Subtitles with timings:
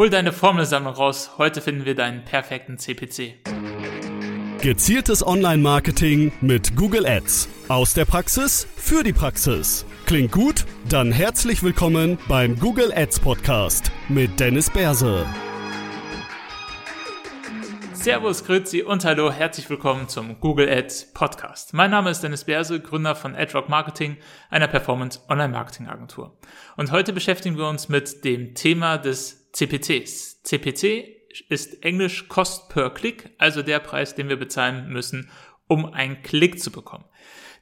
[0.00, 1.32] Hol deine Formelsammlung raus.
[1.36, 3.34] Heute finden wir deinen perfekten CPC.
[4.62, 7.50] Gezieltes Online-Marketing mit Google Ads.
[7.68, 9.84] Aus der Praxis für die Praxis.
[10.06, 10.64] Klingt gut?
[10.88, 15.26] Dann herzlich willkommen beim Google Ads Podcast mit Dennis Berse.
[17.92, 21.74] Servus, Grüezi und hallo, herzlich willkommen zum Google Ads Podcast.
[21.74, 24.16] Mein Name ist Dennis Berse, Gründer von AdRock Marketing,
[24.48, 26.38] einer Performance Online Marketing Agentur.
[26.78, 30.42] Und heute beschäftigen wir uns mit dem Thema des CPCs.
[30.42, 35.30] CPC ist Englisch Cost per Click, also der Preis, den wir bezahlen müssen,
[35.66, 37.04] um einen Klick zu bekommen.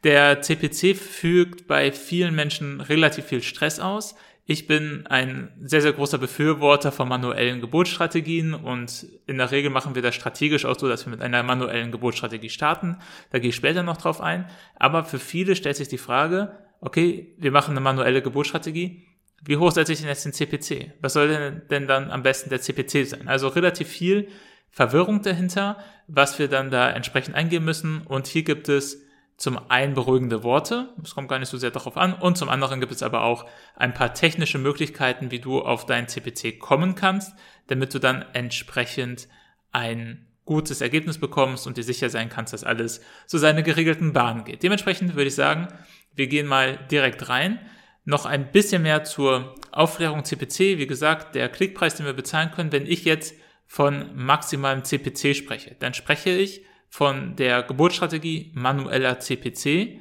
[0.05, 4.15] Der CPC fügt bei vielen Menschen relativ viel Stress aus.
[4.47, 9.95] Ich bin ein sehr, sehr großer Befürworter von manuellen Geburtsstrategien und in der Regel machen
[9.95, 12.97] wir das strategisch auch so, dass wir mit einer manuellen Geburtsstrategie starten.
[13.31, 14.49] Da gehe ich später noch drauf ein.
[14.77, 19.08] Aber für viele stellt sich die Frage, okay, wir machen eine manuelle Geburtsstrategie
[19.45, 20.93] wie hoch setze ich denn jetzt den CPC?
[21.01, 23.29] Was soll denn, denn dann am besten der CPC sein?
[23.29, 24.29] Also relativ viel
[24.71, 28.03] Verwirrung dahinter, was wir dann da entsprechend eingeben müssen.
[28.03, 29.03] Und hier gibt es
[29.37, 32.81] zum einen beruhigende Worte, es kommt gar nicht so sehr darauf an, und zum anderen
[32.81, 37.35] gibt es aber auch ein paar technische Möglichkeiten, wie du auf deinen CPC kommen kannst,
[37.69, 39.29] damit du dann entsprechend
[39.71, 44.43] ein gutes Ergebnis bekommst und dir sicher sein kannst, dass alles so seine geregelten Bahnen
[44.45, 44.65] geht.
[44.65, 45.69] Dementsprechend würde ich sagen,
[46.15, 47.61] wir gehen mal direkt rein.
[48.09, 50.79] Noch ein bisschen mehr zur Aufklärung CPC.
[50.79, 53.35] Wie gesagt, der Klickpreis, den wir bezahlen können, wenn ich jetzt
[53.67, 60.01] von maximalem CPC spreche, dann spreche ich von der Geburtsstrategie manueller CPC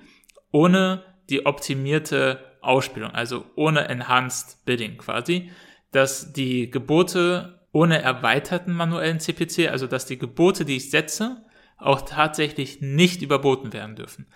[0.54, 5.52] ohne die optimierte Ausspielung, also ohne Enhanced Bidding quasi,
[5.92, 11.44] dass die Gebote ohne erweiterten manuellen CPC, also dass die Gebote, die ich setze,
[11.78, 14.28] auch tatsächlich nicht überboten werden dürfen.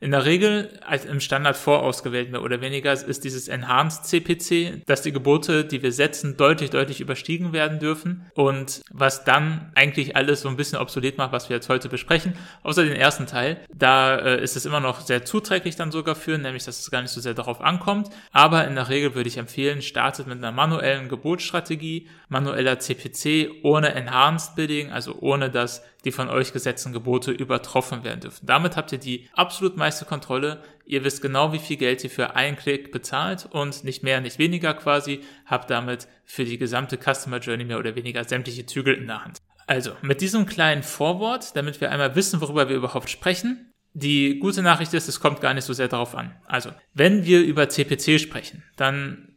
[0.00, 5.02] In der Regel als im Standard vorausgewählt mehr oder weniger ist dieses Enhanced CPC, dass
[5.02, 10.42] die Gebote, die wir setzen, deutlich, deutlich überstiegen werden dürfen und was dann eigentlich alles
[10.42, 13.56] so ein bisschen obsolet macht, was wir jetzt heute besprechen, außer den ersten Teil.
[13.74, 17.02] Da äh, ist es immer noch sehr zuträglich dann sogar für, nämlich dass es gar
[17.02, 18.08] nicht so sehr darauf ankommt.
[18.30, 23.94] Aber in der Regel würde ich empfehlen, startet mit einer manuellen Gebotsstrategie, manueller CPC ohne
[23.94, 28.46] Enhanced Bidding, also ohne dass die von euch gesetzten Gebote übertroffen werden dürfen.
[28.46, 30.62] Damit habt ihr die absolut meiste Kontrolle.
[30.86, 34.38] Ihr wisst genau, wie viel Geld ihr für einen Klick bezahlt und nicht mehr, nicht
[34.38, 39.06] weniger quasi, habt damit für die gesamte Customer Journey mehr oder weniger sämtliche Zügel in
[39.06, 39.36] der Hand.
[39.66, 44.62] Also, mit diesem kleinen Vorwort, damit wir einmal wissen, worüber wir überhaupt sprechen, die gute
[44.62, 46.34] Nachricht ist, es kommt gar nicht so sehr darauf an.
[46.46, 49.27] Also, wenn wir über CPC sprechen, dann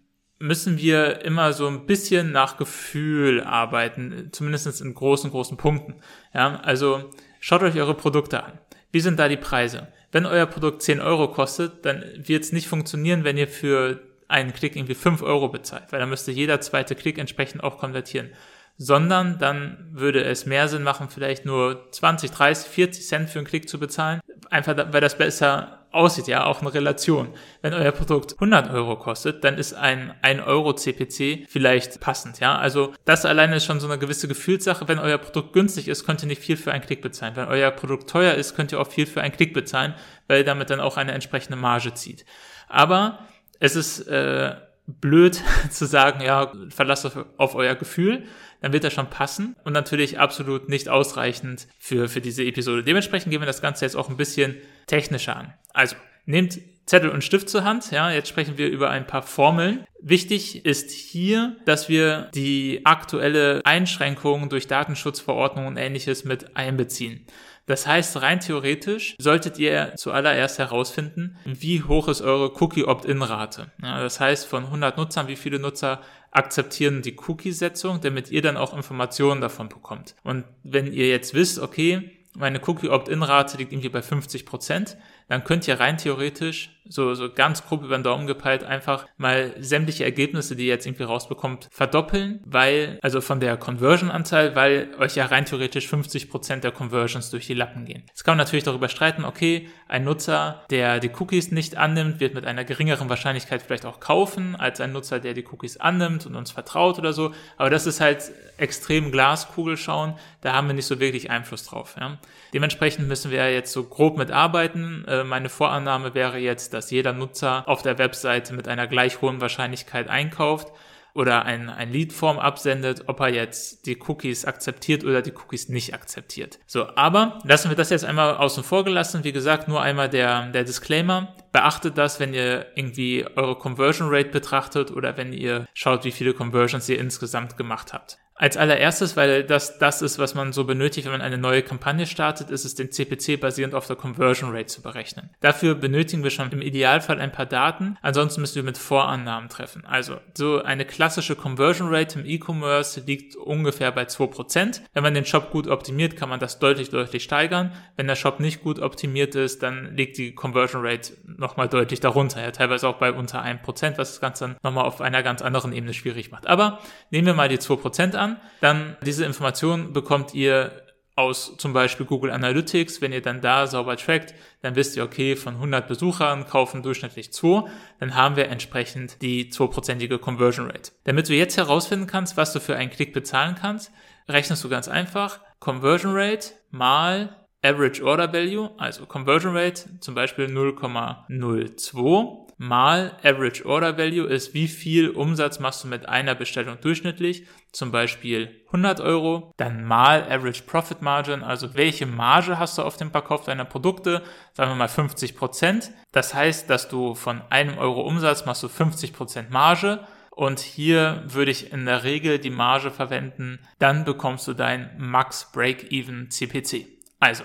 [0.42, 5.96] müssen wir immer so ein bisschen nach Gefühl arbeiten, zumindest in großen, großen Punkten.
[6.34, 8.60] Ja, also schaut euch eure Produkte an.
[8.92, 9.88] Wie sind da die Preise?
[10.12, 14.54] Wenn euer Produkt 10 Euro kostet, dann wird es nicht funktionieren, wenn ihr für einen
[14.54, 18.32] Klick irgendwie 5 Euro bezahlt, weil dann müsste jeder zweite Klick entsprechend auch konvertieren.
[18.78, 23.48] Sondern dann würde es mehr Sinn machen, vielleicht nur 20, 30, 40 Cent für einen
[23.48, 24.22] Klick zu bezahlen.
[24.50, 27.30] Einfach, weil das besser aussieht, ja, auch eine Relation.
[27.62, 32.58] Wenn euer Produkt 100 Euro kostet, dann ist ein 1 Euro CPC vielleicht passend, ja.
[32.58, 34.88] Also das alleine ist schon so eine gewisse Gefühlssache.
[34.88, 37.36] Wenn euer Produkt günstig ist, könnt ihr nicht viel für einen Klick bezahlen.
[37.36, 39.94] Wenn euer Produkt teuer ist, könnt ihr auch viel für einen Klick bezahlen,
[40.28, 42.26] weil ihr damit dann auch eine entsprechende Marge zieht.
[42.70, 43.20] Aber
[43.60, 44.56] es ist äh,
[44.88, 48.24] blöd zu sagen, ja, verlasst auf, auf euer Gefühl,
[48.62, 52.84] dann wird das schon passen und natürlich absolut nicht ausreichend für, für diese Episode.
[52.84, 54.56] Dementsprechend gehen wir das Ganze jetzt auch ein bisschen
[54.88, 55.54] technischer an.
[55.74, 55.96] Also,
[56.26, 57.92] nehmt Zettel und Stift zur Hand.
[57.92, 59.86] Ja, jetzt sprechen wir über ein paar Formeln.
[60.04, 67.26] Wichtig ist hier, dass wir die aktuelle Einschränkung durch Datenschutzverordnung und ähnliches mit einbeziehen.
[67.68, 73.72] Das heißt, rein theoretisch solltet ihr zuallererst herausfinden, wie hoch ist eure Cookie-Opt-in-Rate.
[73.82, 76.02] Ja, das heißt, von 100 Nutzern, wie viele Nutzer
[76.32, 80.16] akzeptieren die Cookie-Setzung, damit ihr dann auch Informationen davon bekommt.
[80.24, 84.98] Und wenn ihr jetzt wisst, okay, meine Cookie-Opt-in-Rate liegt irgendwie bei 50 Prozent,
[85.28, 89.54] dann könnt ihr rein theoretisch, so, so ganz grob über den Daumen gepeilt, einfach mal
[89.60, 95.16] sämtliche Ergebnisse, die ihr jetzt irgendwie rausbekommt, verdoppeln, weil, also von der Conversion-Anzahl, weil euch
[95.16, 98.04] ja rein theoretisch 50 Prozent der Conversions durch die Lappen gehen.
[98.08, 102.34] Jetzt kann man natürlich darüber streiten, okay, ein Nutzer, der die Cookies nicht annimmt, wird
[102.34, 106.36] mit einer geringeren Wahrscheinlichkeit vielleicht auch kaufen, als ein Nutzer, der die Cookies annimmt und
[106.36, 107.32] uns vertraut oder so.
[107.58, 111.96] Aber das ist halt extrem Glaskugel schauen, da haben wir nicht so wirklich Einfluss drauf.
[112.00, 112.18] Ja.
[112.54, 115.06] Dementsprechend müssen wir jetzt so grob mitarbeiten.
[115.08, 119.42] Äh, meine Vorannahme wäre jetzt, dass jeder Nutzer auf der Webseite mit einer gleich hohen
[119.42, 120.72] Wahrscheinlichkeit einkauft
[121.14, 125.94] oder ein, ein Leadform absendet, ob er jetzt die Cookies akzeptiert oder die Cookies nicht
[125.94, 126.60] akzeptiert.
[126.66, 129.24] So, aber lassen wir das jetzt einmal außen vor gelassen.
[129.24, 131.36] Wie gesagt, nur einmal der, der Disclaimer.
[131.52, 136.34] beachtet das, wenn ihr irgendwie eure Conversion Rate betrachtet oder wenn ihr schaut, wie viele
[136.34, 138.18] Conversions ihr insgesamt gemacht habt.
[138.36, 142.08] Als allererstes, weil das das ist, was man so benötigt, wenn man eine neue Kampagne
[142.08, 145.30] startet, ist es den CPC basierend auf der Conversion Rate zu berechnen.
[145.42, 149.86] Dafür benötigen wir schon im Idealfall ein paar Daten, ansonsten müssen wir mit Vorannahmen treffen.
[149.86, 154.82] Also so eine klassische Conversion Rate im E-Commerce liegt ungefähr bei 2%.
[154.94, 157.72] Wenn man den Shop gut optimiert, kann man das deutlich, deutlich steigern.
[157.96, 162.42] Wenn der Shop nicht gut optimiert ist, dann liegt die Conversion Rate nochmal deutlich darunter.
[162.42, 165.74] Ja, teilweise auch bei unter 1%, was das Ganze dann nochmal auf einer ganz anderen
[165.74, 166.48] Ebene schwierig macht.
[166.48, 166.80] Aber
[167.12, 170.72] nehmen wir mal die 2% an dann diese Information bekommt ihr
[171.16, 175.36] aus zum Beispiel Google Analytics, wenn ihr dann da sauber trackt, dann wisst ihr, okay,
[175.36, 177.70] von 100 Besuchern kaufen durchschnittlich 2,
[178.00, 180.92] dann haben wir entsprechend die 2%ige Conversion Rate.
[181.04, 183.92] Damit du jetzt herausfinden kannst, was du für einen Klick bezahlen kannst,
[184.28, 185.40] rechnest du ganz einfach.
[185.60, 193.98] Conversion Rate mal Average Order Value, also Conversion Rate zum Beispiel 0,02 mal Average Order
[193.98, 199.52] Value ist, wie viel Umsatz machst du mit einer Bestellung durchschnittlich, zum Beispiel 100 Euro,
[199.58, 204.22] dann mal Average Profit Margin, also welche Marge hast du auf dem Verkauf deiner Produkte,
[204.54, 205.90] sagen wir mal 50 Prozent.
[206.12, 210.06] Das heißt, dass du von einem Euro Umsatz machst du 50 Prozent Marge.
[210.30, 215.52] Und hier würde ich in der Regel die Marge verwenden, dann bekommst du dein Max
[215.52, 216.86] Break-Even CPC.
[217.20, 217.44] Also,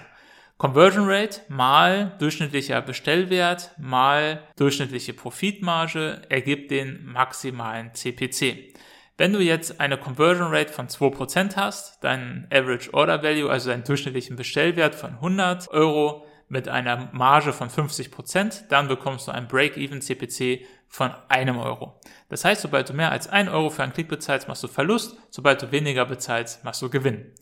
[0.59, 8.73] Conversion Rate mal durchschnittlicher Bestellwert mal durchschnittliche Profitmarge ergibt den maximalen CPC.
[9.19, 13.85] Wenn du jetzt eine Conversion Rate von 2% hast, deinen Average Order Value, also deinen
[13.85, 20.01] durchschnittlichen Bestellwert von 100 Euro mit einer Marge von 50%, dann bekommst du ein Break-Even
[20.01, 22.01] CPC von einem Euro.
[22.31, 25.19] Das heißt, sobald du mehr als 1 Euro für einen Klick bezahlst, machst du Verlust,
[25.29, 27.35] sobald du weniger bezahlst, machst du Gewinn.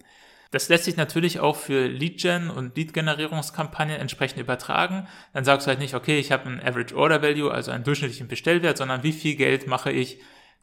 [0.54, 5.08] Das lässt sich natürlich auch für Lead-Gen und Lead-Generierungskampagnen entsprechend übertragen.
[5.32, 8.28] Dann sagst du halt nicht, okay, ich habe einen Average Order Value, also einen durchschnittlichen
[8.28, 10.20] Bestellwert, sondern wie viel Geld mache ich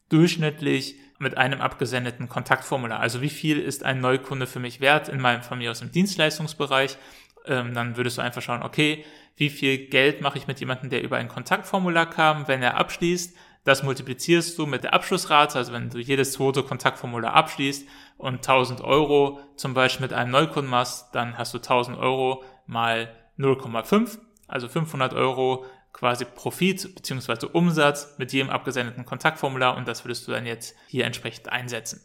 [0.07, 3.01] durchschnittlich mit einem abgesendeten Kontaktformular.
[3.01, 5.91] Also wie viel ist ein Neukunde für mich wert in meinem von mir aus im
[5.91, 6.97] Dienstleistungsbereich?
[7.45, 9.03] Ähm, dann würdest du einfach schauen, okay,
[9.35, 13.35] wie viel Geld mache ich mit jemandem, der über ein Kontaktformular kam, wenn er abschließt,
[13.63, 17.87] das multiplizierst du mit der Abschlussrate, also wenn du jedes zweite Kontaktformular abschließt
[18.17, 23.15] und 1000 Euro zum Beispiel mit einem Neukunden machst, dann hast du 1000 Euro mal
[23.37, 24.17] 0,5,
[24.47, 30.31] also 500 Euro quasi Profit beziehungsweise Umsatz mit jedem abgesendeten Kontaktformular und das würdest du
[30.31, 32.01] dann jetzt hier entsprechend einsetzen.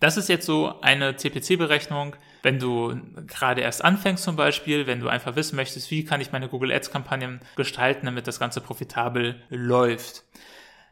[0.00, 5.08] Das ist jetzt so eine CPC-Berechnung, wenn du gerade erst anfängst zum Beispiel, wenn du
[5.08, 10.24] einfach wissen möchtest, wie kann ich meine Google Ads-Kampagnen gestalten, damit das Ganze profitabel läuft.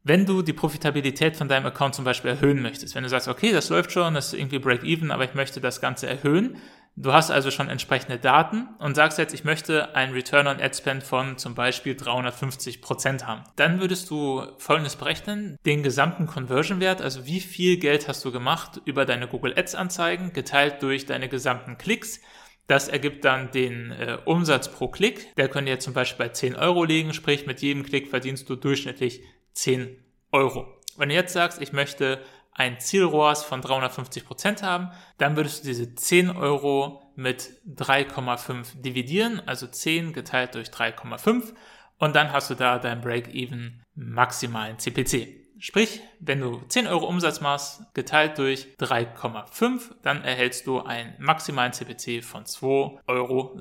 [0.08, 3.50] Wenn du die Profitabilität von deinem Account zum Beispiel erhöhen möchtest, wenn du sagst, okay,
[3.50, 6.58] das läuft schon, das ist irgendwie Break-Even, aber ich möchte das Ganze erhöhen,
[6.94, 10.76] du hast also schon entsprechende Daten und sagst jetzt, ich möchte einen Return on Ad
[10.76, 13.42] Spend von zum Beispiel 350 Prozent haben.
[13.56, 18.80] Dann würdest du Folgendes berechnen, den gesamten Conversion-Wert, also wie viel Geld hast du gemacht
[18.84, 22.20] über deine Google Ads Anzeigen, geteilt durch deine gesamten Klicks,
[22.68, 25.34] das ergibt dann den äh, Umsatz pro Klick.
[25.36, 28.56] Der könnte jetzt zum Beispiel bei 10 Euro liegen, sprich mit jedem Klick verdienst du
[28.56, 29.22] durchschnittlich
[29.56, 30.66] 10 Euro.
[30.96, 32.22] Wenn du jetzt sagst, ich möchte
[32.52, 39.42] ein Zielrohrs von 350 Prozent haben, dann würdest du diese 10 Euro mit 3,5 dividieren,
[39.46, 41.54] also 10 geteilt durch 3,5
[41.98, 45.46] und dann hast du da dein Break-Even maximalen CPC.
[45.58, 51.72] Sprich, wenn du 10 Euro Umsatz machst, geteilt durch 3,5, dann erhältst du einen maximalen
[51.72, 53.58] CPC von 2,86 Euro.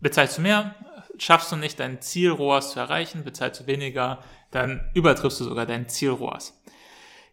[0.00, 0.74] Bezahlst du mehr,
[1.18, 4.18] schaffst du nicht dein Ziel ROAS zu erreichen, bezahlst du weniger,
[4.50, 6.60] dann übertriffst du sogar dein Ziel ROAS.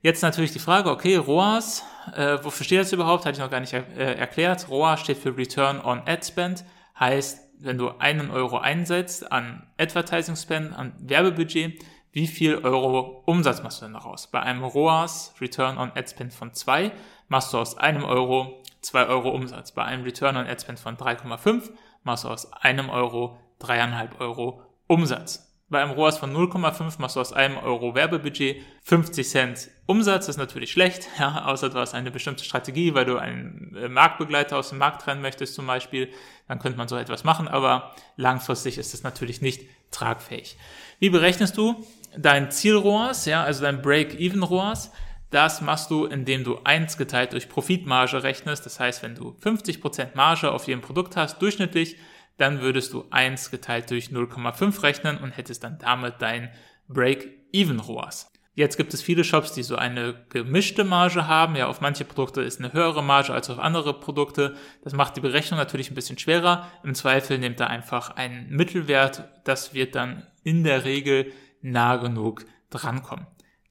[0.02, 1.84] Jetzt natürlich die Frage, okay, ROAS,
[2.16, 3.26] äh, wofür steht das überhaupt?
[3.26, 4.68] Hatte ich noch gar nicht er äh, erklärt.
[4.70, 6.66] ROAS steht für Return on Ad Spend,
[7.00, 13.62] heißt, wenn du einen Euro einsetzt an Advertising Spend, an Werbebudget, wie viel Euro Umsatz
[13.62, 14.28] machst du denn daraus?
[14.28, 16.92] Bei einem ROAS, Return on Ad Spend von 2,
[17.28, 19.72] machst du aus einem Euro 2 Euro Umsatz.
[19.72, 21.70] Bei einem Return on Ad Spend von 3,5
[22.04, 25.52] machst du aus einem Euro dreieinhalb Euro Umsatz.
[25.72, 30.26] Bei einem ROAS von 0,5 machst du aus einem Euro Werbebudget 50 Cent Umsatz.
[30.26, 33.88] Das ist natürlich schlecht, ja, außer du hast eine bestimmte Strategie, weil du einen äh,
[33.88, 36.10] Marktbegleiter aus dem Markt trennen möchtest zum Beispiel.
[36.50, 40.58] Dann könnte man so etwas machen, aber langfristig ist es natürlich nicht tragfähig.
[41.00, 41.88] Wie berechnest du
[42.18, 44.92] dein Ziel-ROAS, ja, also dein Break-Even-ROAS?
[45.30, 48.66] Das machst du, indem du 1 geteilt durch Profitmarge rechnest.
[48.66, 51.96] Das heißt, wenn du 50% Marge auf jedem Produkt hast, durchschnittlich,
[52.38, 56.50] dann würdest du 1 geteilt durch 0,5 rechnen und hättest dann damit dein
[56.88, 58.32] Break-Even-ROAS.
[58.54, 61.56] Jetzt gibt es viele Shops, die so eine gemischte Marge haben.
[61.56, 64.56] Ja, auf manche Produkte ist eine höhere Marge als auf andere Produkte.
[64.84, 66.68] Das macht die Berechnung natürlich ein bisschen schwerer.
[66.84, 69.24] Im Zweifel nehmt da einfach einen Mittelwert.
[69.46, 73.26] Das wird dann in der Regel nah genug drankommen.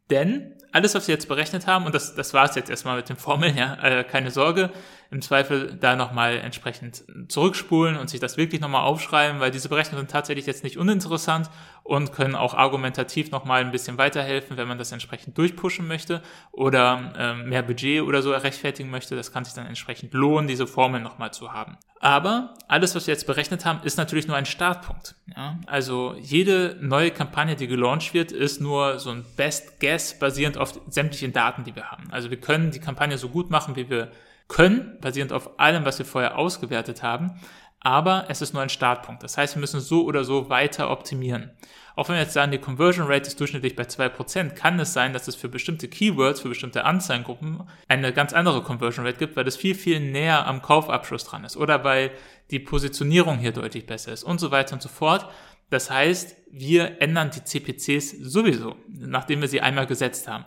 [0.09, 3.09] Denn alles, was wir jetzt berechnet haben, und das, das war es jetzt erstmal mit
[3.09, 4.71] den Formeln, ja, äh, keine Sorge,
[5.11, 10.07] im Zweifel da nochmal entsprechend zurückspulen und sich das wirklich nochmal aufschreiben, weil diese Berechnungen
[10.07, 11.51] sind tatsächlich jetzt nicht uninteressant
[11.91, 17.13] und können auch argumentativ nochmal ein bisschen weiterhelfen, wenn man das entsprechend durchpushen möchte oder
[17.19, 19.17] ähm, mehr Budget oder so rechtfertigen möchte.
[19.17, 21.79] Das kann sich dann entsprechend lohnen, diese Formeln nochmal zu haben.
[21.99, 25.17] Aber alles, was wir jetzt berechnet haben, ist natürlich nur ein Startpunkt.
[25.37, 25.59] Ja?
[25.67, 30.81] Also jede neue Kampagne, die gelauncht wird, ist nur so ein Best Guess basierend auf
[30.89, 32.05] sämtlichen Daten, die wir haben.
[32.13, 34.13] Also wir können die Kampagne so gut machen, wie wir
[34.47, 37.41] können, basierend auf allem, was wir vorher ausgewertet haben.
[37.83, 39.23] Aber es ist nur ein Startpunkt.
[39.23, 41.51] Das heißt, wir müssen so oder so weiter optimieren.
[41.97, 45.13] Auch wenn wir jetzt sagen, die Conversion Rate ist durchschnittlich bei 2%, kann es sein,
[45.13, 49.47] dass es für bestimmte Keywords, für bestimmte Anzeigengruppen eine ganz andere Conversion Rate gibt, weil
[49.49, 52.11] es viel, viel näher am Kaufabschluss dran ist oder weil
[52.51, 55.29] die Positionierung hier deutlich besser ist und so weiter und so fort.
[55.71, 60.45] Das heißt, wir ändern die CPCs sowieso, nachdem wir sie einmal gesetzt haben.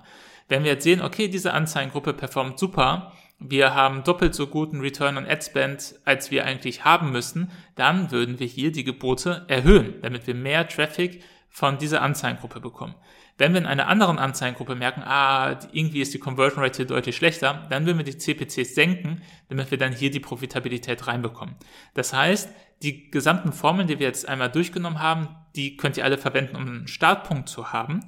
[0.49, 3.13] Wenn wir jetzt sehen, okay, diese Anzeigengruppe performt super,
[3.45, 8.12] wir haben doppelt so guten Return on Ad Spend, als wir eigentlich haben müssen, dann
[8.12, 12.95] würden wir hier die Gebote erhöhen, damit wir mehr Traffic von dieser Anzeigengruppe bekommen.
[13.38, 17.15] Wenn wir in einer anderen Anzeigengruppe merken, ah, irgendwie ist die Conversion Rate hier deutlich
[17.15, 21.55] schlechter, dann würden wir die CPCs senken, damit wir dann hier die Profitabilität reinbekommen.
[21.93, 22.50] Das heißt,
[22.81, 26.67] die gesamten Formeln, die wir jetzt einmal durchgenommen haben, die könnt ihr alle verwenden, um
[26.67, 28.01] einen Startpunkt zu haben.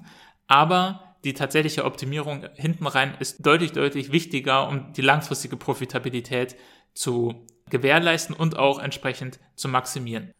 [0.47, 6.55] Aber die tatsächliche Optimierung hinten rein ist deutlich, deutlich wichtiger, um die langfristige Profitabilität
[6.93, 10.31] zu gewährleisten und auch entsprechend zu maximieren.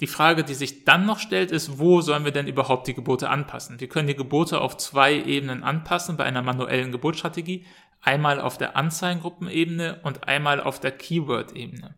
[0.00, 3.28] Die Frage, die sich dann noch stellt, ist, wo sollen wir denn überhaupt die Gebote
[3.28, 3.80] anpassen?
[3.80, 7.66] Wir können die Gebote auf zwei Ebenen anpassen bei einer manuellen Geburtsstrategie.
[8.02, 11.94] Einmal auf der Anzeigengruppenebene und einmal auf der Keyword-Ebene.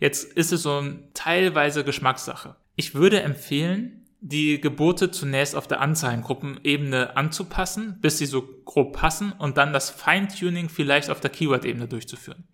[0.00, 2.56] Jetzt ist es so ein teilweise Geschmackssache.
[2.74, 9.32] Ich würde empfehlen, die Gebote zunächst auf der Anzeigengruppenebene anzupassen, bis sie so grob passen
[9.32, 12.44] und dann das Feintuning vielleicht auf der Keyword-Ebene durchzuführen.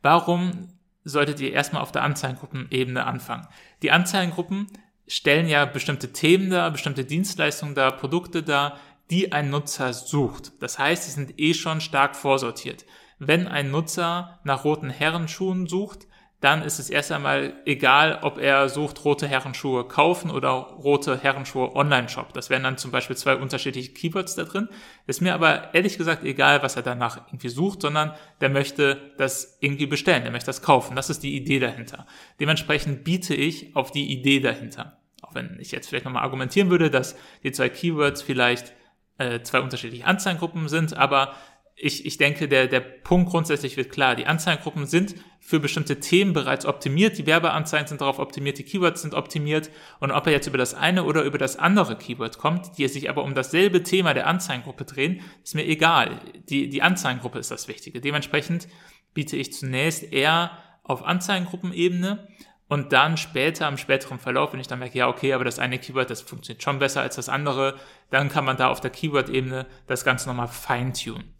[0.00, 0.70] Warum
[1.04, 3.46] solltet ihr erstmal auf der Anzeigengruppenebene anfangen?
[3.82, 4.68] Die Anzeigengruppen
[5.06, 8.78] stellen ja bestimmte Themen dar, bestimmte Dienstleistungen dar, Produkte dar,
[9.10, 10.52] die ein Nutzer sucht.
[10.62, 12.86] Das heißt, sie sind eh schon stark vorsortiert.
[13.18, 16.07] Wenn ein Nutzer nach roten Herrenschuhen sucht,
[16.40, 21.74] dann ist es erst einmal egal, ob er sucht, rote Herrenschuhe kaufen oder rote Herrenschuhe
[21.74, 22.32] Online-Shop.
[22.32, 24.68] Das wären dann zum Beispiel zwei unterschiedliche Keywords da drin.
[25.08, 29.58] Ist mir aber ehrlich gesagt egal, was er danach irgendwie sucht, sondern der möchte das
[29.60, 30.94] irgendwie bestellen, der möchte das kaufen.
[30.94, 32.06] Das ist die Idee dahinter.
[32.38, 34.98] Dementsprechend biete ich auf die Idee dahinter.
[35.22, 38.74] Auch wenn ich jetzt vielleicht nochmal argumentieren würde, dass die zwei Keywords vielleicht
[39.18, 41.34] äh, zwei unterschiedliche Anzeigengruppen sind, aber
[41.80, 44.16] ich, ich denke, der, der Punkt grundsätzlich wird klar.
[44.16, 47.18] Die Anzeigengruppen sind für bestimmte Themen bereits optimiert.
[47.18, 49.70] Die Werbeanzeigen sind darauf optimiert, die Keywords sind optimiert.
[50.00, 53.08] Und ob er jetzt über das eine oder über das andere Keyword kommt, die sich
[53.08, 56.20] aber um dasselbe Thema der Anzeigengruppe drehen, ist mir egal.
[56.48, 58.00] Die, die Anzeigengruppe ist das Wichtige.
[58.00, 58.66] Dementsprechend
[59.14, 60.50] biete ich zunächst eher
[60.82, 62.26] auf Anzeigengruppenebene
[62.68, 65.78] und dann später, im späteren Verlauf, wenn ich dann merke, ja, okay, aber das eine
[65.78, 67.76] Keyword, das funktioniert schon besser als das andere,
[68.10, 71.34] dann kann man da auf der Keyword-Ebene das Ganze nochmal feintunen.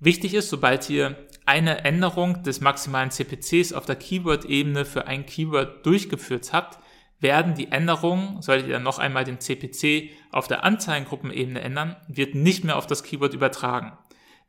[0.00, 5.84] Wichtig ist, sobald ihr eine Änderung des maximalen CPCs auf der Keyword-Ebene für ein Keyword
[5.84, 6.78] durchgeführt habt,
[7.20, 12.34] werden die Änderungen, solltet ihr dann noch einmal den CPC auf der Anzeigengruppenebene ändern, wird
[12.34, 13.92] nicht mehr auf das Keyword übertragen.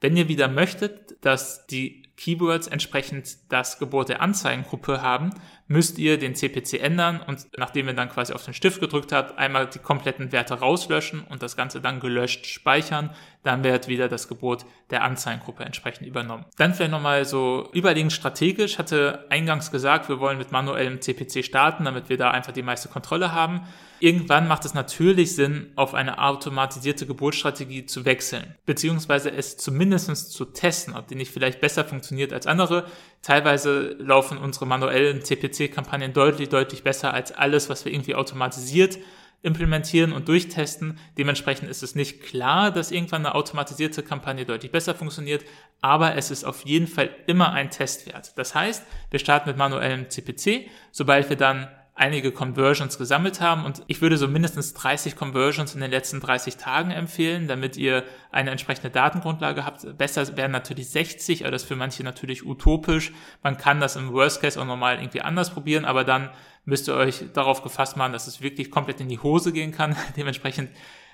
[0.02, 5.30] Wenn ihr wieder möchtet, dass die Keywords entsprechend das Gebot der Anzeigengruppe haben,
[5.68, 9.38] müsst ihr den CPC ändern und nachdem ihr dann quasi auf den Stift gedrückt habt,
[9.38, 13.12] einmal die kompletten Werte rauslöschen und das Ganze dann gelöscht speichern,
[13.44, 16.46] dann wird wieder das Gebot der Anzeigengruppe entsprechend übernommen.
[16.58, 21.86] Dann vielleicht nochmal so überlegend strategisch, hatte eingangs gesagt, wir wollen mit manuellem CPC starten,
[21.86, 23.62] damit wir da einfach die meiste Kontrolle haben.
[24.02, 30.46] Irgendwann macht es natürlich Sinn, auf eine automatisierte Geburtsstrategie zu wechseln, beziehungsweise es zumindest zu
[30.46, 32.86] testen, ob die nicht vielleicht besser funktioniert als andere.
[33.22, 38.98] Teilweise laufen unsere manuellen CPC-Kampagnen deutlich, deutlich besser als alles, was wir irgendwie automatisiert
[39.42, 41.00] implementieren und durchtesten.
[41.18, 45.46] Dementsprechend ist es nicht klar, dass irgendwann eine automatisierte Kampagne deutlich besser funktioniert,
[45.82, 48.38] aber es ist auf jeden Fall immer ein Testwert.
[48.38, 53.84] Das heißt, wir starten mit manuellem CPC, sobald wir dann einige Conversions gesammelt haben und
[53.88, 58.52] ich würde so mindestens 30 Conversions in den letzten 30 Tagen empfehlen, damit ihr eine
[58.52, 59.98] entsprechende Datengrundlage habt.
[59.98, 63.12] Besser wären natürlich 60, aber das ist für manche natürlich utopisch.
[63.44, 66.30] Man kann das im Worst Case auch normal irgendwie anders probieren, aber dann
[66.64, 69.96] müsst ihr euch darauf gefasst machen, dass es wirklich komplett in die Hose gehen kann.
[70.16, 70.70] Dementsprechend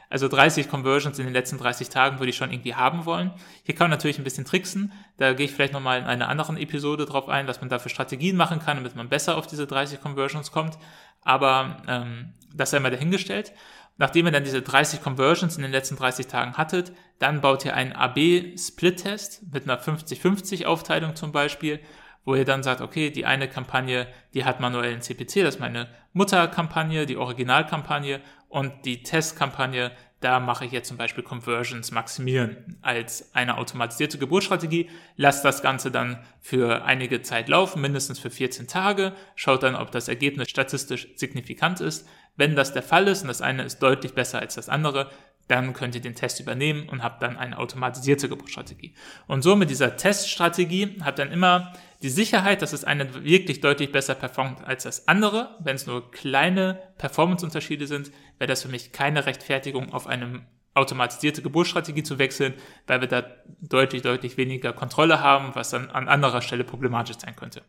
[0.10, 3.32] Also 30 Conversions in den letzten 30 Tagen würde ich schon irgendwie haben wollen.
[3.64, 4.94] Hier kann man natürlich ein bisschen tricksen.
[5.18, 7.90] Da gehe ich vielleicht nochmal in einer anderen Episode drauf ein, was man da für
[7.90, 10.78] Strategien machen kann, damit man besser auf diese 30 Conversions kommt.
[11.22, 13.54] Aber ähm, das sei mal dahingestellt.
[13.98, 17.74] Nachdem ihr dann diese 30 Conversions in den letzten 30 Tagen hattet, dann baut ihr
[17.76, 21.80] einen AB-Split-Test mit einer 50-50 Aufteilung zum Beispiel,
[22.26, 25.88] wo ihr dann sagt, okay, die eine Kampagne, die hat manuellen CPC, das ist meine
[26.12, 28.20] Mutterkampagne, die Originalkampagne
[28.56, 34.90] und die Testkampagne, da mache ich jetzt zum Beispiel Conversions maximieren als eine automatisierte Geburtsstrategie.
[35.18, 39.12] Lasst das Ganze dann für einige Zeit laufen, mindestens für 14 Tage.
[39.36, 42.08] Schaut dann, ob das Ergebnis statistisch signifikant ist.
[42.38, 45.12] Wenn das der Fall ist und das eine ist deutlich besser als das andere,
[45.48, 48.96] dann könnt ihr den Test übernehmen und habt dann eine automatisierte Geburtsstrategie.
[49.28, 53.92] Und so mit dieser Teststrategie habt dann immer die Sicherheit, dass das eine wirklich deutlich
[53.92, 55.56] besser performt als das andere.
[55.60, 61.42] Wenn es nur kleine Performance-Unterschiede sind, wäre das für mich keine Rechtfertigung, auf eine automatisierte
[61.42, 62.54] Geburtsstrategie zu wechseln,
[62.86, 63.24] weil wir da
[63.62, 67.62] deutlich, deutlich weniger Kontrolle haben, was dann an anderer Stelle problematisch sein könnte.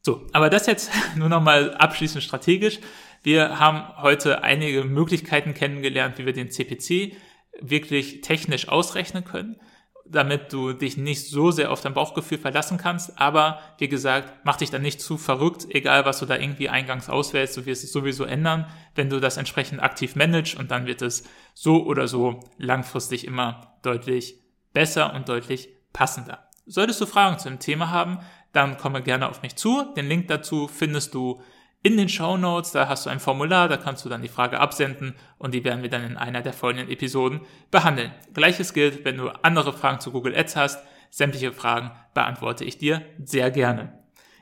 [0.00, 2.78] So, aber das jetzt nur nochmal abschließend strategisch.
[3.24, 7.16] Wir haben heute einige Möglichkeiten kennengelernt, wie wir den CPC
[7.58, 9.58] wirklich technisch ausrechnen können,
[10.04, 13.18] damit du dich nicht so sehr auf dein Bauchgefühl verlassen kannst.
[13.18, 17.08] Aber wie gesagt, mach dich dann nicht zu verrückt, egal was du da irgendwie eingangs
[17.08, 21.00] auswählst, du wirst es sowieso ändern, wenn du das entsprechend aktiv managst und dann wird
[21.00, 24.38] es so oder so langfristig immer deutlich
[24.74, 26.50] besser und deutlich passender.
[26.66, 28.18] Solltest du Fragen zu dem Thema haben,
[28.52, 29.94] dann komme gerne auf mich zu.
[29.96, 31.40] Den Link dazu findest du
[31.84, 32.72] in den Show Notes.
[32.72, 35.82] Da hast du ein Formular, da kannst du dann die Frage absenden und die werden
[35.82, 38.10] wir dann in einer der folgenden Episoden behandeln.
[38.32, 40.84] Gleiches gilt, wenn du andere Fragen zu Google Ads hast.
[41.10, 43.92] Sämtliche Fragen beantworte ich dir sehr gerne.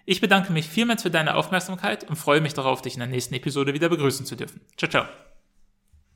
[0.06, 3.34] Ich bedanke mich vielmals für deine Aufmerksamkeit und freue mich darauf, dich in der nächsten
[3.34, 4.60] Episode wieder begrüßen zu dürfen.
[4.76, 5.31] Ciao, ciao.